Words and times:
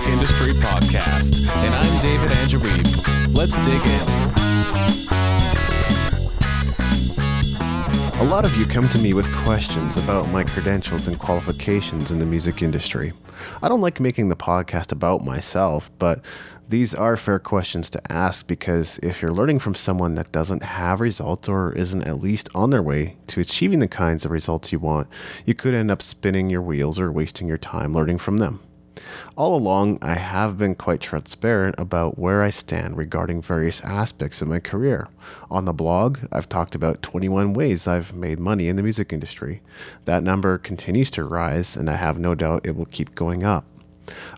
Music 0.00 0.12
Industry 0.12 0.52
Podcast, 0.54 1.46
and 1.56 1.74
I'm 1.74 2.00
David 2.00 2.32
Andrew 2.32 2.60
Let's 3.34 3.58
dig 3.58 3.82
in. 3.82 4.08
A 8.18 8.24
lot 8.24 8.46
of 8.46 8.56
you 8.56 8.66
come 8.66 8.88
to 8.88 8.98
me 8.98 9.12
with 9.12 9.30
questions 9.44 9.96
about 9.98 10.28
my 10.28 10.44
credentials 10.44 11.06
and 11.06 11.18
qualifications 11.18 12.10
in 12.10 12.18
the 12.18 12.24
music 12.24 12.62
industry. 12.62 13.12
I 13.62 13.68
don't 13.68 13.80
like 13.82 14.00
making 14.00 14.30
the 14.30 14.36
podcast 14.36 14.90
about 14.90 15.22
myself, 15.24 15.90
but 15.98 16.24
these 16.68 16.94
are 16.94 17.16
fair 17.16 17.38
questions 17.38 17.90
to 17.90 18.12
ask 18.12 18.46
because 18.46 18.98
if 19.02 19.20
you're 19.20 19.32
learning 19.32 19.58
from 19.58 19.74
someone 19.74 20.14
that 20.14 20.32
doesn't 20.32 20.62
have 20.62 21.00
results 21.00 21.48
or 21.48 21.72
isn't 21.72 22.06
at 22.06 22.20
least 22.20 22.48
on 22.54 22.70
their 22.70 22.82
way 22.82 23.16
to 23.26 23.40
achieving 23.40 23.80
the 23.80 23.88
kinds 23.88 24.24
of 24.24 24.30
results 24.30 24.72
you 24.72 24.78
want, 24.78 25.08
you 25.44 25.54
could 25.54 25.74
end 25.74 25.90
up 25.90 26.00
spinning 26.00 26.48
your 26.48 26.62
wheels 26.62 26.98
or 26.98 27.12
wasting 27.12 27.48
your 27.48 27.58
time 27.58 27.92
learning 27.92 28.18
from 28.18 28.38
them. 28.38 28.60
All 29.36 29.56
along, 29.56 29.98
I 30.02 30.14
have 30.14 30.58
been 30.58 30.74
quite 30.74 31.00
transparent 31.00 31.74
about 31.78 32.18
where 32.18 32.42
I 32.42 32.50
stand 32.50 32.96
regarding 32.96 33.42
various 33.42 33.80
aspects 33.80 34.42
of 34.42 34.48
my 34.48 34.60
career. 34.60 35.08
On 35.50 35.64
the 35.64 35.72
blog, 35.72 36.18
I've 36.30 36.48
talked 36.48 36.74
about 36.74 37.02
21 37.02 37.52
ways 37.54 37.86
I've 37.86 38.14
made 38.14 38.38
money 38.38 38.68
in 38.68 38.76
the 38.76 38.82
music 38.82 39.12
industry. 39.12 39.62
That 40.04 40.22
number 40.22 40.58
continues 40.58 41.10
to 41.12 41.24
rise, 41.24 41.76
and 41.76 41.88
I 41.88 41.96
have 41.96 42.18
no 42.18 42.34
doubt 42.34 42.66
it 42.66 42.76
will 42.76 42.86
keep 42.86 43.14
going 43.14 43.42
up. 43.44 43.64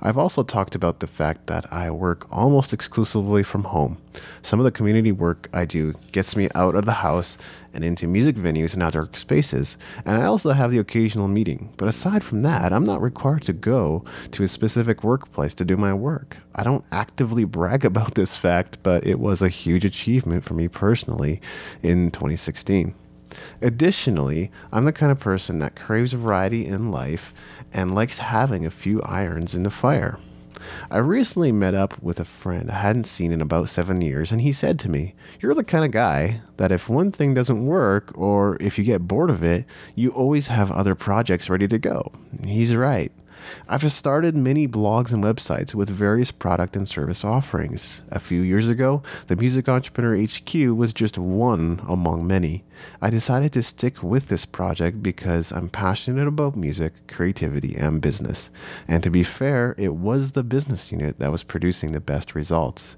I've 0.00 0.18
also 0.18 0.42
talked 0.42 0.74
about 0.74 1.00
the 1.00 1.06
fact 1.06 1.46
that 1.46 1.72
I 1.72 1.90
work 1.90 2.26
almost 2.30 2.72
exclusively 2.72 3.42
from 3.42 3.64
home. 3.64 3.98
Some 4.42 4.60
of 4.60 4.64
the 4.64 4.70
community 4.70 5.12
work 5.12 5.48
I 5.52 5.64
do 5.64 5.94
gets 6.12 6.36
me 6.36 6.48
out 6.54 6.74
of 6.74 6.84
the 6.84 6.92
house 6.92 7.38
and 7.72 7.84
into 7.84 8.06
music 8.06 8.36
venues 8.36 8.74
and 8.74 8.82
other 8.82 9.08
spaces, 9.14 9.76
and 10.04 10.18
I 10.18 10.26
also 10.26 10.50
have 10.52 10.70
the 10.70 10.78
occasional 10.78 11.28
meeting. 11.28 11.72
But 11.76 11.88
aside 11.88 12.22
from 12.22 12.42
that, 12.42 12.72
I'm 12.72 12.84
not 12.84 13.00
required 13.00 13.42
to 13.44 13.52
go 13.52 14.04
to 14.32 14.42
a 14.42 14.48
specific 14.48 15.02
workplace 15.02 15.54
to 15.54 15.64
do 15.64 15.76
my 15.76 15.94
work. 15.94 16.36
I 16.54 16.62
don't 16.62 16.84
actively 16.92 17.44
brag 17.44 17.84
about 17.92 18.14
this 18.14 18.36
fact, 18.36 18.78
but 18.82 19.06
it 19.06 19.18
was 19.18 19.42
a 19.42 19.48
huge 19.48 19.84
achievement 19.84 20.44
for 20.44 20.54
me 20.54 20.68
personally 20.68 21.40
in 21.82 22.10
2016. 22.10 22.94
Additionally, 23.60 24.50
I'm 24.72 24.84
the 24.84 24.92
kind 24.92 25.12
of 25.12 25.18
person 25.18 25.58
that 25.58 25.76
craves 25.76 26.12
variety 26.12 26.66
in 26.66 26.90
life 26.90 27.32
and 27.72 27.94
likes 27.94 28.18
having 28.18 28.66
a 28.66 28.70
few 28.70 29.00
irons 29.02 29.54
in 29.54 29.62
the 29.62 29.70
fire. 29.70 30.18
I 30.90 30.98
recently 30.98 31.52
met 31.52 31.74
up 31.74 32.00
with 32.02 32.20
a 32.20 32.24
friend 32.24 32.70
I 32.70 32.80
hadn't 32.80 33.04
seen 33.04 33.32
in 33.32 33.40
about 33.40 33.68
seven 33.68 34.00
years, 34.00 34.30
and 34.30 34.40
he 34.40 34.52
said 34.52 34.78
to 34.80 34.88
me, 34.88 35.14
You're 35.40 35.54
the 35.54 35.64
kind 35.64 35.84
of 35.84 35.90
guy 35.90 36.42
that 36.56 36.72
if 36.72 36.88
one 36.88 37.10
thing 37.10 37.34
doesn't 37.34 37.66
work 37.66 38.12
or 38.16 38.56
if 38.60 38.78
you 38.78 38.84
get 38.84 39.08
bored 39.08 39.30
of 39.30 39.42
it, 39.42 39.64
you 39.94 40.10
always 40.10 40.48
have 40.48 40.70
other 40.70 40.94
projects 40.94 41.50
ready 41.50 41.66
to 41.68 41.78
go. 41.78 42.12
He's 42.44 42.74
right. 42.74 43.12
I've 43.68 43.90
started 43.92 44.36
many 44.36 44.68
blogs 44.68 45.12
and 45.12 45.22
websites 45.22 45.74
with 45.74 45.90
various 45.90 46.30
product 46.30 46.76
and 46.76 46.88
service 46.88 47.24
offerings. 47.24 48.02
A 48.10 48.18
few 48.18 48.40
years 48.42 48.68
ago, 48.68 49.02
the 49.26 49.36
Music 49.36 49.68
Entrepreneur 49.68 50.16
HQ 50.16 50.54
was 50.76 50.92
just 50.92 51.18
one 51.18 51.80
among 51.88 52.26
many. 52.26 52.64
I 53.00 53.10
decided 53.10 53.52
to 53.52 53.62
stick 53.62 54.02
with 54.02 54.28
this 54.28 54.44
project 54.44 55.02
because 55.02 55.52
I'm 55.52 55.68
passionate 55.68 56.26
about 56.26 56.56
music, 56.56 56.92
creativity, 57.08 57.74
and 57.76 58.00
business. 58.00 58.50
And 58.88 59.02
to 59.02 59.10
be 59.10 59.24
fair, 59.24 59.74
it 59.78 59.94
was 59.94 60.32
the 60.32 60.42
business 60.42 60.92
unit 60.92 61.18
that 61.18 61.32
was 61.32 61.42
producing 61.42 61.92
the 61.92 62.00
best 62.00 62.34
results. 62.34 62.96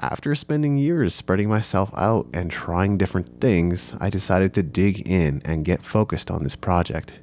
After 0.00 0.34
spending 0.34 0.78
years 0.78 1.14
spreading 1.14 1.48
myself 1.48 1.90
out 1.94 2.26
and 2.32 2.50
trying 2.50 2.96
different 2.96 3.40
things, 3.40 3.94
I 4.00 4.10
decided 4.10 4.54
to 4.54 4.62
dig 4.62 5.06
in 5.06 5.42
and 5.44 5.64
get 5.64 5.82
focused 5.82 6.30
on 6.30 6.42
this 6.42 6.56
project. 6.56 7.14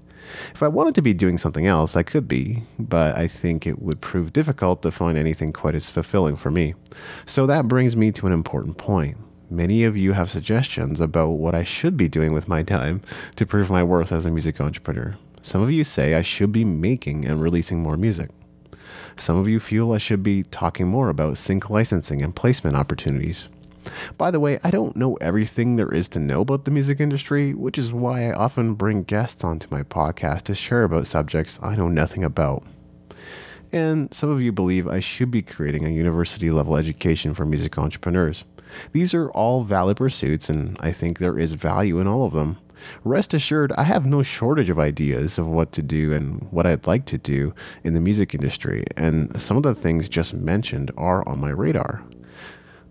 If 0.54 0.64
I 0.64 0.68
wanted 0.68 0.96
to 0.96 1.02
be 1.02 1.14
doing 1.14 1.38
something 1.38 1.68
else, 1.68 1.96
I 1.96 2.04
could 2.04 2.28
be, 2.28 2.64
but 2.80 3.16
I 3.16 3.28
think 3.28 3.66
it 3.66 3.82
would 3.82 4.02
prove 4.02 4.34
difficult 4.34 4.82
to 4.82 4.92
find 4.92 5.18
anything 5.18 5.54
quite 5.54 5.76
as 5.76 5.90
fulfilling 5.90 6.36
for 6.36 6.50
me. 6.50 6.74
So 7.26 7.46
that 7.46 7.68
brings 7.68 7.96
me 7.96 8.12
to 8.14 8.28
an 8.28 8.34
important 8.34 8.78
point. 8.78 9.18
Many 9.50 9.84
of 9.84 9.96
you 9.96 10.14
have 10.14 10.32
suggestions 10.32 11.00
about 11.00 11.30
what 11.30 11.54
I 11.54 11.64
should 11.64 11.96
be 11.96 12.10
doing 12.10 12.34
with 12.34 12.48
my 12.48 12.64
time 12.64 13.02
to 13.36 13.46
prove 13.46 13.70
my 13.70 13.84
worth 13.84 14.12
as 14.12 14.26
a 14.26 14.32
music 14.32 14.60
entrepreneur. 14.60 15.16
Some 15.42 15.62
of 15.62 15.70
you 15.70 15.84
say 15.84 16.16
I 16.16 16.24
should 16.24 16.52
be 16.52 16.66
making 16.66 17.26
and 17.26 17.40
releasing 17.40 17.80
more 17.80 17.98
music. 17.98 18.32
Some 19.18 19.38
of 19.38 19.48
you 19.48 19.60
feel 19.60 19.94
I 19.94 20.00
should 20.00 20.24
be 20.24 20.44
talking 20.44 20.88
more 20.88 21.10
about 21.10 21.38
sync 21.38 21.70
licensing 21.70 22.22
and 22.22 22.36
placement 22.36 22.76
opportunities. 22.76 23.48
By 24.18 24.32
the 24.32 24.40
way, 24.40 24.60
I 24.64 24.72
don't 24.72 24.96
know 24.96 25.16
everything 25.16 25.76
there 25.76 25.94
is 25.94 26.10
to 26.10 26.20
know 26.20 26.42
about 26.42 26.66
the 26.66 26.72
music 26.72 27.00
industry, 27.00 27.54
which 27.54 27.78
is 27.78 27.94
why 27.94 28.30
I 28.30 28.34
often 28.34 28.74
bring 28.74 29.04
guests 29.04 29.44
onto 29.44 29.68
my 29.70 29.84
podcast 29.84 30.44
to 30.44 30.56
share 30.56 30.84
about 30.84 31.08
subjects 31.08 31.60
I 31.62 31.76
know 31.76 31.88
nothing 31.88 32.24
about. 32.24 32.64
And 33.72 34.14
some 34.14 34.30
of 34.30 34.42
you 34.42 34.52
believe 34.52 34.88
I 34.88 35.00
should 35.00 35.32
be 35.32 35.42
creating 35.42 35.86
a 35.86 35.90
university 35.90 36.50
level 36.50 36.78
education 36.78 37.34
for 37.34 37.46
music 37.46 37.78
entrepreneurs. 37.78 38.46
These 38.92 39.14
are 39.14 39.30
all 39.32 39.64
valid 39.64 39.98
pursuits, 39.98 40.50
and 40.50 40.78
I 40.80 40.92
think 40.92 41.20
there 41.20 41.38
is 41.38 41.54
value 41.54 42.00
in 42.00 42.08
all 42.08 42.26
of 42.26 42.34
them. 42.34 42.58
Rest 43.04 43.34
assured, 43.34 43.72
I 43.74 43.84
have 43.84 44.06
no 44.06 44.22
shortage 44.22 44.70
of 44.70 44.80
ideas 44.80 45.38
of 45.38 45.48
what 45.48 45.72
to 45.74 45.82
do 45.82 46.14
and 46.14 46.46
what 46.52 46.66
I'd 46.66 46.88
like 46.88 47.06
to 47.06 47.18
do 47.18 47.54
in 47.84 47.94
the 47.94 48.02
music 48.02 48.34
industry, 48.34 48.84
and 48.96 49.42
some 49.42 49.58
of 49.58 49.64
the 49.64 49.76
things 49.76 50.10
just 50.10 50.34
mentioned 50.34 50.92
are 50.98 51.28
on 51.28 51.40
my 51.40 51.50
radar. 51.50 52.04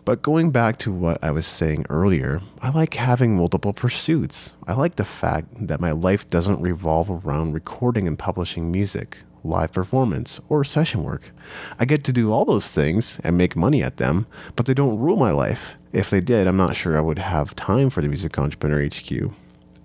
But 0.04 0.20
going 0.20 0.50
back 0.50 0.76
to 0.80 0.92
what 0.92 1.22
I 1.24 1.30
was 1.30 1.46
saying 1.46 1.86
earlier, 1.88 2.42
I 2.60 2.68
like 2.68 2.92
having 2.92 3.36
multiple 3.36 3.72
pursuits. 3.72 4.52
I 4.66 4.74
like 4.74 4.96
the 4.96 5.04
fact 5.04 5.66
that 5.66 5.80
my 5.80 5.92
life 5.92 6.28
doesn't 6.28 6.60
revolve 6.60 7.08
around 7.08 7.54
recording 7.54 8.06
and 8.06 8.18
publishing 8.18 8.70
music, 8.70 9.16
live 9.42 9.72
performance, 9.72 10.40
or 10.50 10.62
session 10.62 11.04
work. 11.04 11.30
I 11.78 11.86
get 11.86 12.04
to 12.04 12.12
do 12.12 12.32
all 12.32 12.44
those 12.44 12.70
things 12.70 13.18
and 13.24 13.38
make 13.38 13.56
money 13.56 13.82
at 13.82 13.96
them, 13.96 14.26
but 14.56 14.66
they 14.66 14.74
don't 14.74 14.98
rule 14.98 15.16
my 15.16 15.30
life. 15.30 15.72
If 15.94 16.10
they 16.10 16.20
did, 16.20 16.46
I'm 16.46 16.58
not 16.58 16.76
sure 16.76 16.98
I 16.98 17.00
would 17.00 17.18
have 17.18 17.56
time 17.56 17.88
for 17.88 18.02
the 18.02 18.08
Music 18.08 18.38
Entrepreneur 18.38 18.84
HQ. 18.84 19.32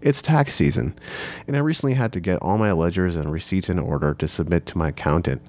It's 0.02 0.22
tax 0.22 0.56
season, 0.56 0.96
and 1.46 1.58
I 1.58 1.60
recently 1.60 1.96
had 1.96 2.14
to 2.14 2.22
get 2.22 2.42
all 2.42 2.58
my 2.58 2.72
ledgers 2.72 3.18
and 3.18 3.30
receipts 3.30 3.68
in 3.68 3.78
order 3.78 4.14
to 4.14 4.30
submit 4.30 4.66
to 4.68 4.78
my 4.78 4.90
accountant. 4.90 5.42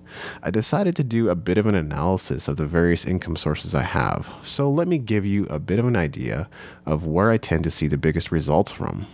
I 0.43 0.51
decided 0.51 0.97
to 0.97 1.05
do 1.05 1.29
a 1.29 1.37
bit 1.37 1.57
of 1.57 1.67
an 1.67 1.77
analysis 1.77 2.49
of 2.49 2.57
the 2.57 2.67
various 2.67 3.05
income 3.05 3.37
sources 3.37 3.77
I 3.77 3.83
have, 3.83 4.33
so 4.43 4.69
let 4.69 4.89
me 4.89 4.99
give 4.99 5.25
you 5.25 5.45
a 5.45 5.61
bit 5.61 5.79
of 5.79 5.87
an 5.87 5.95
idea 5.95 6.49
of 6.85 7.07
where 7.07 7.31
I 7.31 7.37
tend 7.37 7.63
to 7.63 7.71
see 7.71 7.87
the 7.87 7.97
biggest 7.97 8.33
results 8.33 8.73
from. 8.73 9.07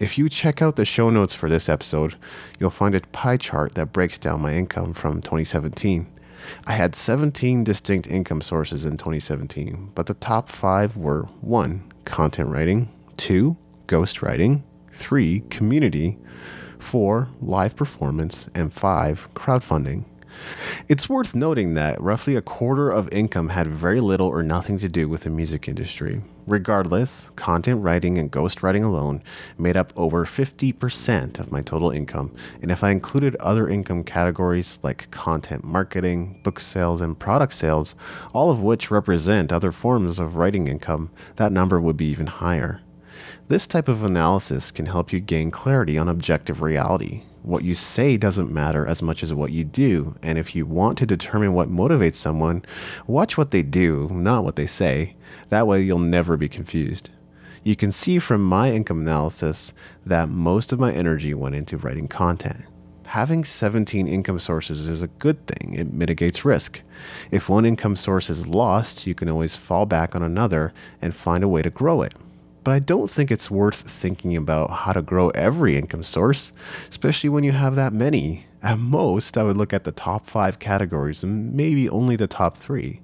If 0.00 0.18
you 0.18 0.28
check 0.28 0.60
out 0.60 0.74
the 0.74 0.84
show 0.84 1.08
notes 1.08 1.36
for 1.36 1.48
this 1.48 1.68
episode, 1.68 2.16
you'll 2.58 2.70
find 2.70 2.96
a 2.96 3.00
pie 3.00 3.36
chart 3.36 3.76
that 3.76 3.92
breaks 3.92 4.18
down 4.18 4.42
my 4.42 4.54
income 4.54 4.92
from 4.92 5.22
2017. 5.22 6.08
I 6.66 6.72
had 6.72 6.96
17 6.96 7.62
distinct 7.62 8.08
income 8.08 8.40
sources 8.40 8.84
in 8.84 8.96
2017, 8.96 9.92
but 9.94 10.06
the 10.06 10.14
top 10.14 10.48
five 10.48 10.96
were 10.96 11.28
1. 11.42 11.92
Content 12.06 12.48
writing, 12.48 12.88
2. 13.18 13.56
Ghostwriting, 13.86 14.62
three, 15.00 15.40
community, 15.48 16.18
four, 16.78 17.28
live 17.40 17.74
performance, 17.74 18.48
and 18.54 18.72
five, 18.72 19.28
crowdfunding. 19.34 20.04
It's 20.88 21.08
worth 21.08 21.34
noting 21.34 21.74
that 21.74 22.00
roughly 22.00 22.36
a 22.36 22.42
quarter 22.42 22.90
of 22.90 23.12
income 23.12 23.48
had 23.48 23.66
very 23.66 24.00
little 24.00 24.28
or 24.28 24.42
nothing 24.42 24.78
to 24.78 24.88
do 24.88 25.08
with 25.08 25.22
the 25.22 25.30
music 25.30 25.66
industry. 25.66 26.22
Regardless, 26.46 27.30
content 27.36 27.82
writing 27.82 28.18
and 28.18 28.30
ghostwriting 28.30 28.84
alone 28.84 29.22
made 29.58 29.76
up 29.76 29.92
over 29.96 30.24
50% 30.24 31.38
of 31.38 31.52
my 31.52 31.62
total 31.62 31.90
income, 31.90 32.34
and 32.60 32.70
if 32.70 32.82
I 32.82 32.90
included 32.90 33.36
other 33.36 33.68
income 33.68 34.04
categories 34.04 34.78
like 34.82 35.10
content 35.10 35.64
marketing, 35.64 36.40
book 36.42 36.60
sales, 36.60 37.00
and 37.00 37.18
product 37.18 37.52
sales, 37.52 37.94
all 38.32 38.50
of 38.50 38.60
which 38.60 38.90
represent 38.90 39.52
other 39.52 39.72
forms 39.72 40.18
of 40.18 40.36
writing 40.36 40.66
income, 40.66 41.10
that 41.36 41.52
number 41.52 41.80
would 41.80 41.96
be 41.96 42.06
even 42.06 42.26
higher. 42.26 42.80
This 43.50 43.66
type 43.66 43.88
of 43.88 44.04
analysis 44.04 44.70
can 44.70 44.86
help 44.86 45.12
you 45.12 45.18
gain 45.18 45.50
clarity 45.50 45.98
on 45.98 46.08
objective 46.08 46.62
reality. 46.62 47.22
What 47.42 47.64
you 47.64 47.74
say 47.74 48.16
doesn't 48.16 48.52
matter 48.52 48.86
as 48.86 49.02
much 49.02 49.24
as 49.24 49.34
what 49.34 49.50
you 49.50 49.64
do, 49.64 50.14
and 50.22 50.38
if 50.38 50.54
you 50.54 50.64
want 50.64 50.96
to 50.98 51.04
determine 51.04 51.52
what 51.52 51.68
motivates 51.68 52.14
someone, 52.14 52.64
watch 53.08 53.36
what 53.36 53.50
they 53.50 53.62
do, 53.62 54.08
not 54.12 54.44
what 54.44 54.54
they 54.54 54.68
say. 54.68 55.16
That 55.48 55.66
way, 55.66 55.82
you'll 55.82 55.98
never 55.98 56.36
be 56.36 56.48
confused. 56.48 57.10
You 57.64 57.74
can 57.74 57.90
see 57.90 58.20
from 58.20 58.40
my 58.40 58.70
income 58.70 59.00
analysis 59.00 59.72
that 60.06 60.28
most 60.28 60.70
of 60.70 60.78
my 60.78 60.92
energy 60.92 61.34
went 61.34 61.56
into 61.56 61.76
writing 61.76 62.06
content. 62.06 62.66
Having 63.06 63.46
17 63.46 64.06
income 64.06 64.38
sources 64.38 64.86
is 64.86 65.02
a 65.02 65.08
good 65.08 65.44
thing. 65.48 65.74
It 65.74 65.92
mitigates 65.92 66.44
risk. 66.44 66.82
If 67.32 67.48
one 67.48 67.66
income 67.66 67.96
source 67.96 68.30
is 68.30 68.46
lost, 68.46 69.08
you 69.08 69.16
can 69.16 69.28
always 69.28 69.56
fall 69.56 69.86
back 69.86 70.14
on 70.14 70.22
another 70.22 70.72
and 71.02 71.12
find 71.12 71.42
a 71.42 71.48
way 71.48 71.62
to 71.62 71.70
grow 71.70 72.02
it 72.02 72.14
but 72.64 72.72
I 72.72 72.78
don't 72.78 73.10
think 73.10 73.30
it's 73.30 73.50
worth 73.50 73.76
thinking 73.76 74.36
about 74.36 74.70
how 74.70 74.92
to 74.92 75.02
grow 75.02 75.30
every 75.30 75.76
income 75.76 76.02
source, 76.02 76.52
especially 76.88 77.30
when 77.30 77.44
you 77.44 77.52
have 77.52 77.76
that 77.76 77.92
many. 77.92 78.46
At 78.62 78.78
most, 78.78 79.38
I 79.38 79.42
would 79.42 79.56
look 79.56 79.72
at 79.72 79.84
the 79.84 79.92
top 79.92 80.26
five 80.26 80.58
categories 80.58 81.22
and 81.22 81.54
maybe 81.54 81.88
only 81.88 82.16
the 82.16 82.26
top 82.26 82.58
three. 82.58 83.00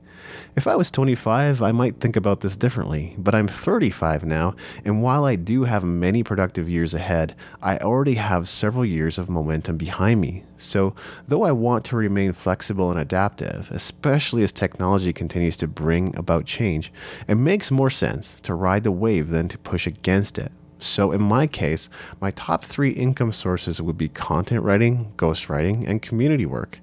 If 0.54 0.66
I 0.66 0.76
was 0.76 0.90
25, 0.90 1.62
I 1.62 1.72
might 1.72 2.00
think 2.00 2.16
about 2.16 2.40
this 2.40 2.56
differently, 2.56 3.14
but 3.16 3.34
I'm 3.34 3.48
35 3.48 4.24
now, 4.24 4.54
and 4.84 5.02
while 5.02 5.24
I 5.24 5.36
do 5.36 5.64
have 5.64 5.84
many 5.84 6.22
productive 6.22 6.68
years 6.68 6.94
ahead, 6.94 7.34
I 7.62 7.78
already 7.78 8.14
have 8.14 8.48
several 8.48 8.84
years 8.84 9.18
of 9.18 9.30
momentum 9.30 9.76
behind 9.76 10.20
me. 10.20 10.44
So, 10.58 10.94
though 11.28 11.44
I 11.44 11.52
want 11.52 11.84
to 11.86 11.96
remain 11.96 12.32
flexible 12.32 12.90
and 12.90 12.98
adaptive, 12.98 13.68
especially 13.70 14.42
as 14.42 14.52
technology 14.52 15.12
continues 15.12 15.56
to 15.58 15.68
bring 15.68 16.16
about 16.16 16.46
change, 16.46 16.92
it 17.28 17.36
makes 17.36 17.70
more 17.70 17.90
sense 17.90 18.40
to 18.40 18.54
ride 18.54 18.84
the 18.84 18.92
wave 18.92 19.30
than 19.30 19.48
to 19.48 19.58
push 19.58 19.86
against 19.86 20.38
it. 20.38 20.52
So, 20.78 21.12
in 21.12 21.22
my 21.22 21.46
case, 21.46 21.88
my 22.20 22.30
top 22.30 22.64
three 22.64 22.90
income 22.90 23.32
sources 23.32 23.80
would 23.80 23.96
be 23.96 24.08
content 24.08 24.62
writing, 24.62 25.12
ghostwriting, 25.16 25.86
and 25.88 26.02
community 26.02 26.44
work. 26.44 26.80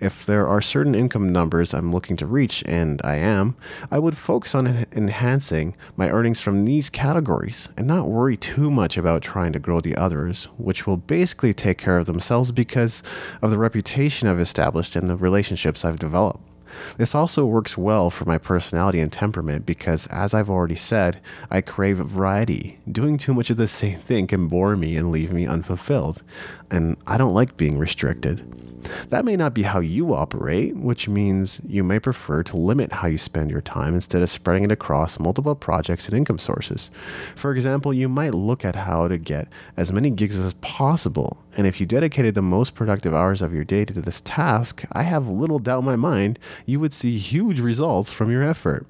If 0.00 0.26
there 0.26 0.46
are 0.46 0.60
certain 0.60 0.94
income 0.94 1.32
numbers 1.32 1.72
I'm 1.72 1.92
looking 1.92 2.16
to 2.18 2.26
reach, 2.26 2.62
and 2.66 3.00
I 3.04 3.16
am, 3.16 3.56
I 3.90 3.98
would 3.98 4.16
focus 4.16 4.54
on 4.54 4.86
enhancing 4.92 5.76
my 5.96 6.10
earnings 6.10 6.40
from 6.40 6.64
these 6.64 6.90
categories 6.90 7.68
and 7.76 7.86
not 7.86 8.08
worry 8.08 8.36
too 8.36 8.70
much 8.70 8.96
about 8.96 9.22
trying 9.22 9.52
to 9.52 9.58
grow 9.58 9.80
the 9.80 9.96
others, 9.96 10.48
which 10.56 10.86
will 10.86 10.96
basically 10.96 11.54
take 11.54 11.78
care 11.78 11.98
of 11.98 12.06
themselves 12.06 12.52
because 12.52 13.02
of 13.40 13.50
the 13.50 13.58
reputation 13.58 14.28
I've 14.28 14.40
established 14.40 14.96
and 14.96 15.08
the 15.08 15.16
relationships 15.16 15.84
I've 15.84 15.98
developed. 15.98 16.51
This 16.96 17.14
also 17.14 17.44
works 17.44 17.76
well 17.76 18.10
for 18.10 18.24
my 18.24 18.38
personality 18.38 19.00
and 19.00 19.12
temperament 19.12 19.66
because, 19.66 20.06
as 20.08 20.34
I've 20.34 20.50
already 20.50 20.76
said, 20.76 21.20
I 21.50 21.60
crave 21.60 21.98
variety. 21.98 22.78
Doing 22.90 23.18
too 23.18 23.34
much 23.34 23.50
of 23.50 23.56
the 23.56 23.68
same 23.68 23.98
thing 23.98 24.26
can 24.26 24.48
bore 24.48 24.76
me 24.76 24.96
and 24.96 25.10
leave 25.10 25.32
me 25.32 25.46
unfulfilled, 25.46 26.22
and 26.70 26.96
I 27.06 27.18
don't 27.18 27.34
like 27.34 27.56
being 27.56 27.78
restricted. 27.78 28.71
That 29.10 29.24
may 29.24 29.36
not 29.36 29.54
be 29.54 29.62
how 29.62 29.80
you 29.80 30.14
operate, 30.14 30.76
which 30.76 31.08
means 31.08 31.60
you 31.66 31.84
may 31.84 31.98
prefer 31.98 32.42
to 32.44 32.56
limit 32.56 32.92
how 32.92 33.08
you 33.08 33.18
spend 33.18 33.50
your 33.50 33.60
time 33.60 33.94
instead 33.94 34.22
of 34.22 34.30
spreading 34.30 34.64
it 34.64 34.72
across 34.72 35.18
multiple 35.18 35.54
projects 35.54 36.06
and 36.06 36.16
income 36.16 36.38
sources. 36.38 36.90
For 37.36 37.54
example, 37.54 37.92
you 37.92 38.08
might 38.08 38.34
look 38.34 38.64
at 38.64 38.76
how 38.76 39.08
to 39.08 39.18
get 39.18 39.48
as 39.76 39.92
many 39.92 40.10
gigs 40.10 40.38
as 40.38 40.54
possible, 40.54 41.38
and 41.56 41.66
if 41.66 41.80
you 41.80 41.86
dedicated 41.86 42.34
the 42.34 42.42
most 42.42 42.74
productive 42.74 43.14
hours 43.14 43.42
of 43.42 43.54
your 43.54 43.64
day 43.64 43.84
to 43.84 44.00
this 44.00 44.20
task, 44.20 44.84
I 44.92 45.02
have 45.02 45.28
little 45.28 45.58
doubt 45.58 45.80
in 45.80 45.84
my 45.84 45.96
mind 45.96 46.38
you 46.66 46.80
would 46.80 46.92
see 46.92 47.18
huge 47.18 47.60
results 47.60 48.12
from 48.12 48.30
your 48.30 48.42
effort. 48.42 48.86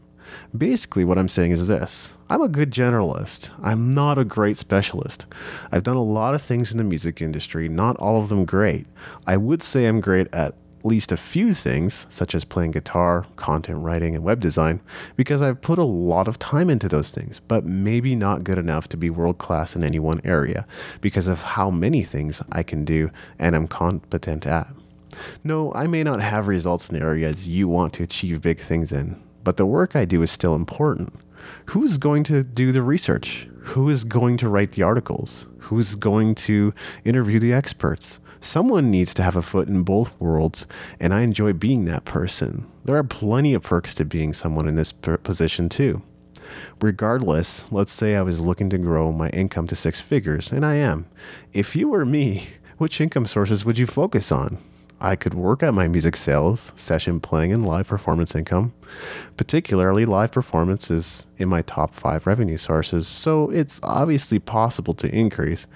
Basically, 0.56 1.04
what 1.04 1.18
I'm 1.18 1.28
saying 1.28 1.50
is 1.50 1.68
this 1.68 2.16
I'm 2.28 2.42
a 2.42 2.48
good 2.48 2.70
generalist. 2.70 3.50
I'm 3.62 3.92
not 3.92 4.18
a 4.18 4.24
great 4.24 4.58
specialist. 4.58 5.26
I've 5.70 5.82
done 5.82 5.96
a 5.96 6.02
lot 6.02 6.34
of 6.34 6.42
things 6.42 6.72
in 6.72 6.78
the 6.78 6.84
music 6.84 7.20
industry, 7.20 7.68
not 7.68 7.96
all 7.96 8.20
of 8.20 8.28
them 8.28 8.44
great. 8.44 8.86
I 9.26 9.36
would 9.36 9.62
say 9.62 9.86
I'm 9.86 10.00
great 10.00 10.32
at 10.32 10.54
least 10.84 11.12
a 11.12 11.16
few 11.16 11.54
things, 11.54 12.06
such 12.08 12.34
as 12.34 12.44
playing 12.44 12.72
guitar, 12.72 13.26
content 13.36 13.82
writing, 13.82 14.14
and 14.14 14.24
web 14.24 14.40
design, 14.40 14.80
because 15.16 15.42
I've 15.42 15.60
put 15.60 15.78
a 15.78 15.84
lot 15.84 16.28
of 16.28 16.38
time 16.38 16.70
into 16.70 16.88
those 16.88 17.12
things, 17.12 17.40
but 17.46 17.64
maybe 17.64 18.16
not 18.16 18.44
good 18.44 18.58
enough 18.58 18.88
to 18.88 18.96
be 18.96 19.10
world 19.10 19.38
class 19.38 19.76
in 19.76 19.84
any 19.84 19.98
one 19.98 20.20
area 20.24 20.66
because 21.00 21.28
of 21.28 21.42
how 21.42 21.70
many 21.70 22.02
things 22.02 22.42
I 22.50 22.62
can 22.62 22.84
do 22.84 23.10
and 23.38 23.54
I'm 23.54 23.68
competent 23.68 24.46
at. 24.46 24.68
No, 25.44 25.72
I 25.74 25.86
may 25.86 26.02
not 26.02 26.20
have 26.20 26.48
results 26.48 26.88
in 26.88 26.98
the 26.98 27.04
areas 27.04 27.48
you 27.48 27.68
want 27.68 27.92
to 27.94 28.02
achieve 28.02 28.40
big 28.40 28.58
things 28.58 28.92
in, 28.92 29.22
but 29.44 29.56
the 29.56 29.66
work 29.66 29.96
I 29.96 30.04
do 30.04 30.22
is 30.22 30.30
still 30.30 30.54
important. 30.54 31.12
Who's 31.66 31.98
going 31.98 32.24
to 32.24 32.42
do 32.42 32.72
the 32.72 32.82
research? 32.82 33.48
Who 33.62 33.88
is 33.88 34.04
going 34.04 34.36
to 34.38 34.48
write 34.48 34.72
the 34.72 34.82
articles? 34.82 35.46
Who's 35.60 35.94
going 35.94 36.34
to 36.36 36.74
interview 37.04 37.38
the 37.38 37.52
experts? 37.52 38.20
Someone 38.40 38.90
needs 38.90 39.14
to 39.14 39.22
have 39.22 39.36
a 39.36 39.42
foot 39.42 39.68
in 39.68 39.82
both 39.82 40.12
worlds, 40.20 40.66
and 40.98 41.14
I 41.14 41.20
enjoy 41.20 41.52
being 41.52 41.84
that 41.84 42.04
person. 42.04 42.66
There 42.84 42.96
are 42.96 43.04
plenty 43.04 43.54
of 43.54 43.62
perks 43.62 43.94
to 43.94 44.04
being 44.04 44.32
someone 44.34 44.66
in 44.66 44.74
this 44.74 44.90
position, 44.90 45.68
too. 45.68 46.02
Regardless, 46.80 47.70
let's 47.70 47.92
say 47.92 48.16
I 48.16 48.22
was 48.22 48.40
looking 48.40 48.68
to 48.70 48.78
grow 48.78 49.12
my 49.12 49.28
income 49.30 49.68
to 49.68 49.76
six 49.76 50.00
figures, 50.00 50.50
and 50.50 50.66
I 50.66 50.74
am. 50.74 51.06
If 51.52 51.76
you 51.76 51.88
were 51.88 52.04
me, 52.04 52.48
which 52.78 53.00
income 53.00 53.26
sources 53.26 53.64
would 53.64 53.78
you 53.78 53.86
focus 53.86 54.32
on? 54.32 54.58
I 55.02 55.16
could 55.16 55.34
work 55.34 55.64
at 55.64 55.74
my 55.74 55.88
music 55.88 56.16
sales, 56.16 56.72
session 56.76 57.18
playing, 57.18 57.52
and 57.52 57.66
live 57.66 57.88
performance 57.88 58.36
income. 58.36 58.72
Particularly, 59.36 60.06
live 60.06 60.30
performance 60.30 60.92
is 60.92 61.26
in 61.38 61.48
my 61.48 61.62
top 61.62 61.92
five 61.92 62.24
revenue 62.24 62.56
sources, 62.56 63.08
so 63.08 63.50
it's 63.50 63.80
obviously 63.82 64.38
possible 64.38 64.94
to 64.94 65.12
increase. 65.12 65.66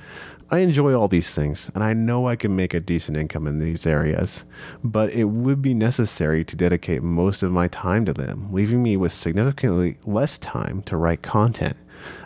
I 0.48 0.60
enjoy 0.60 0.94
all 0.94 1.08
these 1.08 1.34
things, 1.34 1.72
and 1.74 1.82
I 1.82 1.92
know 1.92 2.28
I 2.28 2.36
can 2.36 2.54
make 2.54 2.72
a 2.72 2.78
decent 2.78 3.16
income 3.16 3.48
in 3.48 3.58
these 3.58 3.84
areas, 3.84 4.44
but 4.84 5.12
it 5.12 5.24
would 5.24 5.60
be 5.60 5.74
necessary 5.74 6.44
to 6.44 6.54
dedicate 6.54 7.02
most 7.02 7.42
of 7.42 7.50
my 7.50 7.66
time 7.66 8.04
to 8.04 8.12
them, 8.12 8.52
leaving 8.52 8.80
me 8.80 8.96
with 8.96 9.12
significantly 9.12 9.98
less 10.06 10.38
time 10.38 10.82
to 10.82 10.96
write 10.96 11.22
content. 11.22 11.76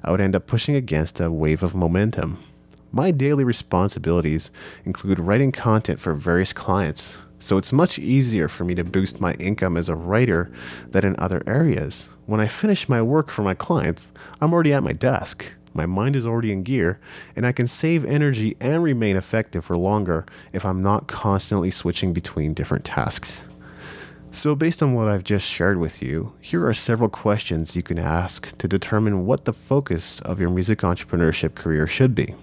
I 0.04 0.10
would 0.10 0.20
end 0.20 0.36
up 0.36 0.46
pushing 0.46 0.74
against 0.74 1.18
a 1.18 1.30
wave 1.30 1.62
of 1.62 1.74
momentum. 1.74 2.36
My 2.92 3.12
daily 3.12 3.44
responsibilities 3.44 4.50
include 4.84 5.20
writing 5.20 5.52
content 5.52 6.00
for 6.00 6.12
various 6.12 6.52
clients, 6.52 7.18
so 7.38 7.56
it's 7.56 7.72
much 7.72 8.00
easier 8.00 8.48
for 8.48 8.64
me 8.64 8.74
to 8.74 8.82
boost 8.82 9.20
my 9.20 9.34
income 9.34 9.76
as 9.76 9.88
a 9.88 9.94
writer 9.94 10.50
than 10.90 11.04
in 11.04 11.14
other 11.16 11.40
areas. 11.46 12.08
When 12.26 12.40
I 12.40 12.48
finish 12.48 12.88
my 12.88 13.00
work 13.00 13.30
for 13.30 13.42
my 13.42 13.54
clients, 13.54 14.10
I'm 14.40 14.52
already 14.52 14.72
at 14.72 14.82
my 14.82 14.92
desk. 14.92 15.52
My 15.72 15.86
mind 15.86 16.16
is 16.16 16.26
already 16.26 16.50
in 16.50 16.64
gear, 16.64 16.98
and 17.36 17.46
I 17.46 17.52
can 17.52 17.68
save 17.68 18.04
energy 18.04 18.56
and 18.60 18.82
remain 18.82 19.14
effective 19.14 19.64
for 19.64 19.76
longer 19.76 20.26
if 20.52 20.64
I'm 20.64 20.82
not 20.82 21.06
constantly 21.06 21.70
switching 21.70 22.12
between 22.12 22.54
different 22.54 22.84
tasks. 22.84 23.46
So, 24.32 24.56
based 24.56 24.82
on 24.82 24.94
what 24.94 25.08
I've 25.08 25.24
just 25.24 25.46
shared 25.46 25.78
with 25.78 26.02
you, 26.02 26.32
here 26.40 26.66
are 26.66 26.74
several 26.74 27.08
questions 27.08 27.76
you 27.76 27.84
can 27.84 28.00
ask 28.00 28.56
to 28.58 28.66
determine 28.66 29.26
what 29.26 29.44
the 29.44 29.52
focus 29.52 30.20
of 30.22 30.40
your 30.40 30.50
music 30.50 30.80
entrepreneurship 30.80 31.54
career 31.54 31.86
should 31.86 32.16
be. 32.16 32.34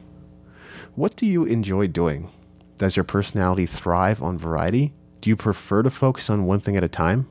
What 0.97 1.15
do 1.15 1.27
you 1.27 1.45
enjoy 1.45 1.89
doing? 1.89 2.31
Does 2.79 2.95
your 2.95 3.03
personality 3.03 3.67
thrive 3.67 4.23
on 4.23 4.35
variety? 4.35 4.95
Do 5.21 5.29
you 5.29 5.35
prefer 5.35 5.83
to 5.83 5.91
focus 5.91 6.27
on 6.27 6.47
one 6.47 6.59
thing 6.59 6.75
at 6.75 6.83
a 6.83 6.87
time? 6.87 7.29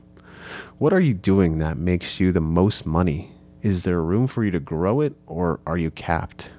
What 0.78 0.92
are 0.92 1.00
you 1.00 1.14
doing 1.14 1.58
that 1.58 1.76
makes 1.76 2.20
you 2.20 2.30
the 2.30 2.40
most 2.40 2.86
money? 2.86 3.32
Is 3.62 3.82
there 3.82 4.00
room 4.00 4.28
for 4.28 4.44
you 4.44 4.52
to 4.52 4.60
grow 4.60 5.00
it 5.00 5.16
or 5.26 5.58
are 5.66 5.76
you 5.76 5.90
capped? 5.90 6.50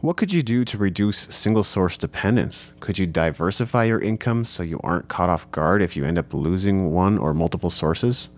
What 0.00 0.18
could 0.18 0.34
you 0.34 0.42
do 0.42 0.66
to 0.66 0.76
reduce 0.76 1.34
single 1.34 1.64
source 1.64 1.96
dependence? 1.96 2.74
Could 2.80 2.98
you 2.98 3.06
diversify 3.06 3.84
your 3.84 4.00
income 4.00 4.44
so 4.44 4.62
you 4.62 4.80
aren't 4.84 5.08
caught 5.08 5.30
off 5.30 5.50
guard 5.52 5.80
if 5.80 5.96
you 5.96 6.04
end 6.04 6.18
up 6.18 6.34
losing 6.34 6.92
one 6.92 7.16
or 7.16 7.32
multiple 7.32 7.70
sources? 7.70 8.28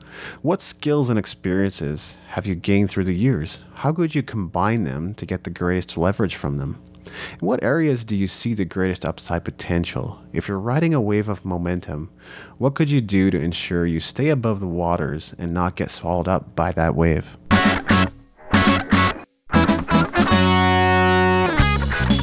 What 0.42 0.62
skills 0.62 1.08
and 1.08 1.18
experiences 1.18 2.14
have 2.28 2.46
you 2.46 2.54
gained 2.54 2.88
through 2.88 3.06
the 3.06 3.16
years? 3.16 3.64
How 3.74 3.92
could 3.92 4.14
you 4.14 4.22
combine 4.22 4.84
them 4.84 5.12
to 5.14 5.26
get 5.26 5.42
the 5.42 5.50
greatest 5.50 5.96
leverage 5.96 6.36
from 6.36 6.58
them? 6.58 6.80
In 7.06 7.46
what 7.46 7.62
areas 7.62 8.04
do 8.04 8.16
you 8.16 8.26
see 8.26 8.54
the 8.54 8.64
greatest 8.64 9.04
upside 9.04 9.44
potential? 9.44 10.20
If 10.32 10.48
you're 10.48 10.58
riding 10.58 10.94
a 10.94 11.00
wave 11.00 11.28
of 11.28 11.44
momentum, 11.44 12.10
what 12.58 12.74
could 12.74 12.90
you 12.90 13.00
do 13.00 13.30
to 13.30 13.40
ensure 13.40 13.86
you 13.86 14.00
stay 14.00 14.28
above 14.28 14.60
the 14.60 14.66
waters 14.66 15.34
and 15.38 15.52
not 15.52 15.76
get 15.76 15.90
swallowed 15.90 16.28
up 16.28 16.54
by 16.54 16.72
that 16.72 16.94
wave? 16.94 17.36